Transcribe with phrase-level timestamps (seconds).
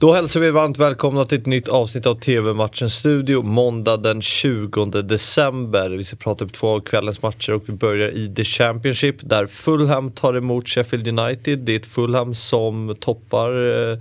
[0.00, 4.84] Då hälsar vi varmt välkomna till ett nytt avsnitt av TV-matchen Studio måndag den 20
[4.84, 5.90] december.
[5.90, 9.46] Vi ska prata upp två av kvällens matcher och vi börjar i The Championship där
[9.46, 11.58] Fulham tar emot Sheffield United.
[11.58, 13.98] Det är ett Fulham som toppar eh,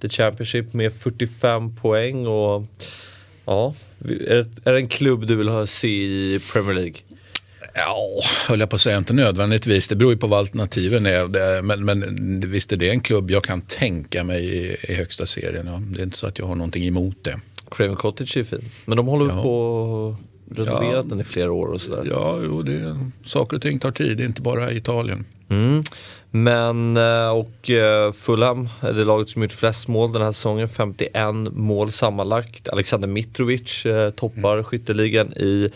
[0.00, 2.64] The Championship med 45 poäng och
[3.44, 3.74] ja,
[4.04, 6.96] är det, är det en klubb du vill ha se i Premier League?
[7.78, 9.88] Ja, höll jag på att säga, inte nödvändigtvis.
[9.88, 11.62] Det beror ju på vad alternativen är.
[11.62, 15.66] Men, men visst är det en klubb jag kan tänka mig i, i högsta serien.
[15.66, 15.82] Ja.
[15.92, 17.40] Det är inte så att jag har någonting emot det.
[17.70, 18.70] Craven Cottage är fin.
[18.84, 19.42] Men de håller ja.
[19.42, 20.16] på
[20.50, 21.02] renoverat ja.
[21.02, 22.06] den i flera år och sådär.
[22.10, 25.24] Ja, jo, det, saker och ting tar tid, inte bara i Italien.
[25.48, 25.82] Mm.
[26.30, 30.68] Men, eh, och eh, Fulham är det laget som gjort flest mål den här säsongen,
[30.68, 31.12] 51
[31.52, 32.68] mål sammanlagt.
[32.68, 34.64] Alexander Mitrovic eh, toppar mm.
[34.64, 35.70] skytteligan i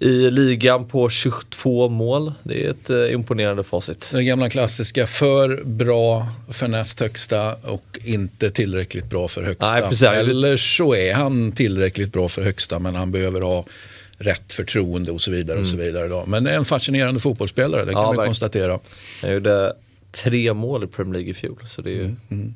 [0.00, 2.32] i ligan på 22 mål.
[2.42, 4.08] Det är ett eh, imponerande facit.
[4.12, 9.72] Den gamla klassiska, för bra för näst högsta och inte tillräckligt bra för högsta.
[9.72, 10.20] Nej.
[10.20, 13.64] Eller så är han tillräckligt bra för högsta men han behöver ha
[14.18, 15.60] rätt förtroende och så vidare.
[15.60, 15.86] och så mm.
[15.86, 16.08] vidare.
[16.08, 16.24] Då.
[16.26, 18.28] Men en fascinerande fotbollsspelare, det kan ja, vi verkligen.
[18.28, 18.78] konstatera.
[19.22, 19.72] Han gjorde
[20.12, 21.58] tre mål i Premier League i fjol.
[21.68, 22.14] Så det är ju...
[22.30, 22.54] Mm.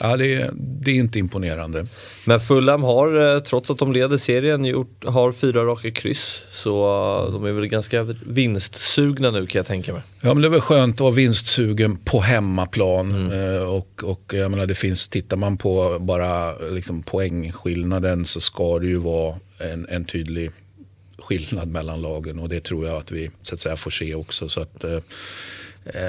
[0.00, 1.86] Ja, det är, det är inte imponerande.
[2.24, 6.42] Men Fulham har, eh, trots att de leder serien, gjort, har fyra raka kryss.
[6.50, 6.84] Så
[7.26, 10.02] eh, de är väl ganska vinstsugna nu kan jag tänka mig.
[10.20, 13.14] Ja, men det är väl skönt att vara vinstsugen på hemmaplan.
[13.14, 13.56] Mm.
[13.56, 18.78] Eh, och, och jag menar, det finns, tittar man på bara liksom poängskillnaden så ska
[18.78, 20.50] det ju vara en, en tydlig
[21.18, 24.48] skillnad mellan lagen och det tror jag att vi så att säga, får se också.
[24.48, 24.98] Så att, eh,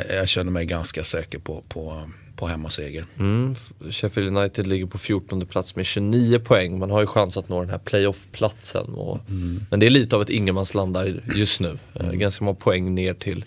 [0.09, 3.05] jag känner mig ganska säker på, på på hemmaseger.
[3.19, 3.55] Mm.
[3.91, 6.79] Sheffield United ligger på 14 plats med 29 poäng.
[6.79, 8.87] Man har ju chans att nå den här playoff-platsen.
[9.29, 9.65] Mm.
[9.69, 11.79] Men det är lite av ett ingenmansland där just nu.
[11.93, 12.19] Eh, mm.
[12.19, 13.45] Ganska många poäng ner till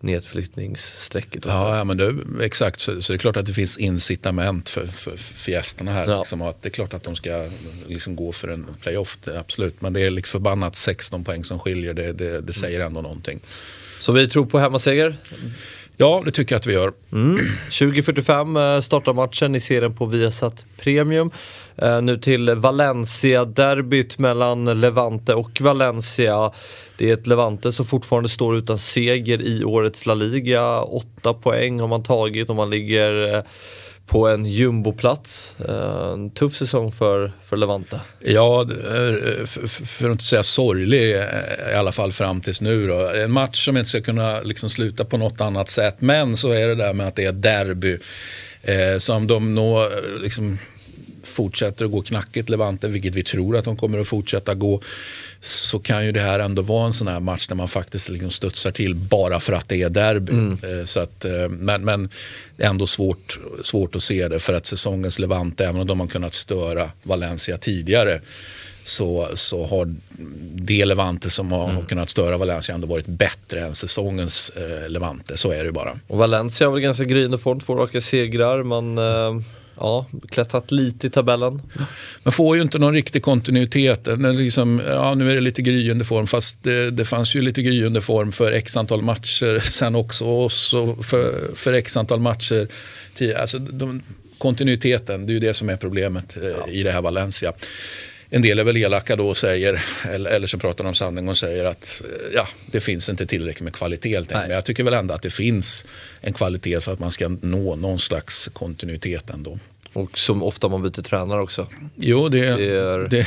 [0.00, 1.44] nedflyttningsstrecket.
[1.44, 2.14] ja, ja, men det,
[2.44, 2.80] exakt.
[2.80, 6.08] Så, så det är klart att det finns incitament för, för, för gästerna här.
[6.08, 6.18] Ja.
[6.18, 7.48] Liksom, att det är klart att de ska
[7.86, 9.80] liksom, gå för en playoff, det, absolut.
[9.80, 11.94] Men det är liksom förbannat 16 poäng som skiljer.
[11.94, 13.40] Det, det, det säger ändå någonting.
[13.98, 15.16] Så vi tror på hemmaseger?
[16.00, 16.92] Ja, det tycker jag att vi gör.
[17.12, 17.36] Mm.
[17.70, 21.30] 20.45 eh, startar matchen, ni ser den på Viasat Premium.
[21.76, 26.52] Eh, nu till Valencia-derbyt mellan Levante och Valencia.
[26.96, 30.82] Det är ett Levante som fortfarande står utan seger i årets La Liga.
[30.82, 33.42] Åtta poäng har man tagit och man ligger eh,
[34.08, 35.54] på en jumboplats.
[35.68, 38.00] Eh, en tuff säsong för, för Levante.
[38.18, 42.86] Ja, eh, för, att inte säga sorglig eh, i alla fall fram tills nu.
[42.86, 43.10] Då.
[43.24, 46.00] En match som inte ska kunna liksom sluta på något annat sätt.
[46.00, 47.98] Men så är det där med att det är derby.
[48.62, 49.88] Eh, som de nå,
[50.20, 50.58] liksom,
[51.28, 54.80] fortsätter att gå knackigt Levante, vilket vi tror att de kommer att fortsätta gå,
[55.40, 58.30] så kan ju det här ändå vara en sån här match där man faktiskt liksom
[58.30, 60.32] studsar till bara för att det är derby.
[60.32, 60.52] Mm.
[60.52, 62.08] Eh, så att, eh, men, men
[62.56, 66.00] det är ändå svårt, svårt att se det för att säsongens Levante, även om de
[66.00, 68.20] har kunnat störa Valencia tidigare,
[68.88, 69.94] så, så har
[70.54, 71.86] det Levante som har, mm.
[71.86, 75.36] kunnat störa Valencia ändå varit bättre än säsongens eh, Levante.
[75.36, 75.98] Så är det ju bara.
[76.06, 78.62] Och Valencia har väl ganska gryende form, två raka segrar.
[78.62, 79.42] Man eh,
[79.80, 81.62] ja, klättrat lite i tabellen.
[82.22, 84.08] Man får ju inte någon riktig kontinuitet.
[84.34, 88.00] Liksom, ja, nu är det lite gryende form, fast det, det fanns ju lite gryende
[88.00, 90.24] form för x antal matcher sen också.
[90.24, 92.68] Och så för, för x antal matcher.
[93.40, 94.02] Alltså, de,
[94.38, 96.68] kontinuiteten, det är ju det som är problemet eh, ja.
[96.68, 97.52] i det här Valencia
[98.30, 101.38] en del är väl elaka då och säger, eller, eller så pratar de sanning och
[101.38, 104.24] säger att eh, ja, det finns inte tillräckligt med kvalitet.
[104.30, 105.84] Men jag tycker väl ändå att det finns
[106.20, 109.58] en kvalitet så att man ska nå någon slags kontinuitet ändå.
[109.92, 111.66] Och som ofta man byter tränare också.
[111.94, 112.98] Jo, det, det, är...
[112.98, 113.26] Det,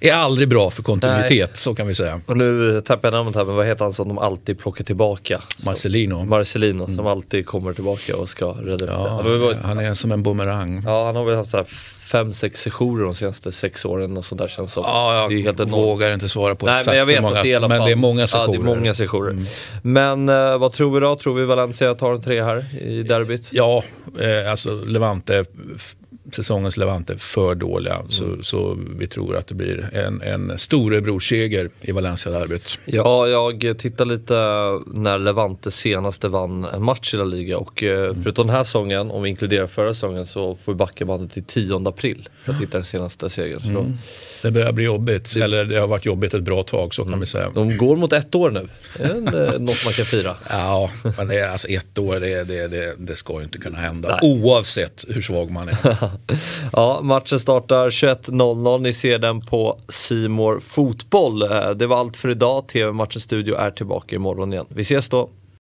[0.00, 1.48] det är aldrig bra för kontinuitet, Nej.
[1.54, 2.20] så kan vi säga.
[2.26, 5.42] Och nu tappar jag namnet här, men vad heter han som de alltid plockar tillbaka?
[5.64, 6.24] Marcelino.
[6.24, 6.96] Marcelino, mm.
[6.96, 9.66] som alltid kommer tillbaka och ska rädda ja, upp det.
[9.66, 10.82] Han är som en bumerang.
[10.84, 11.66] Ja, han har väl haft så här
[12.06, 14.82] fem, sex sessioner de senaste sex åren och sådär känns som.
[14.86, 17.52] Ja, jag helt vågar inte svara på Nej, exakt men jag vet många, att det
[17.52, 18.54] är men det är många sessioner.
[18.54, 19.30] Ja, det är många sessioner.
[19.30, 19.46] Mm.
[19.82, 21.16] Men uh, vad tror vi då?
[21.16, 23.48] Tror vi Valencia tar en tre här i derbyt?
[23.52, 23.82] Ja,
[24.20, 25.44] eh, alltså Levante
[26.32, 27.94] säsongens Levante för dåliga.
[27.94, 28.10] Mm.
[28.10, 32.78] Så, så vi tror att det blir en, en storebrorsseger i Valencia-derbyt.
[32.84, 34.34] Ja, jag tittar lite
[34.86, 38.22] när Levante senaste vann en match i La Liga och eh, mm.
[38.22, 41.44] förutom den här säsongen, om vi inkluderar förra säsongen, så får vi backa bandet till
[41.44, 43.62] 10 april för att hitta den senaste segern.
[43.64, 43.98] Mm.
[44.42, 45.40] Det börjar bli jobbigt, det...
[45.40, 47.20] eller det har varit jobbigt ett bra tag så kan mm.
[47.20, 47.50] vi säga.
[47.54, 48.68] De går mot ett år nu,
[48.98, 50.36] det är något man kan fira.
[50.50, 53.78] Ja, men det är alltså ett år, det, det, det, det ska ju inte kunna
[53.78, 54.42] hända Nej.
[54.42, 55.96] oavsett hur svag man är.
[56.72, 58.78] ja, matchen startar 21.00.
[58.78, 61.42] Ni ser den på Simor Fotboll.
[61.42, 62.68] Eh, det var allt för idag.
[62.68, 64.66] TV-matchens studio är tillbaka imorgon igen.
[64.68, 65.28] Vi ses då.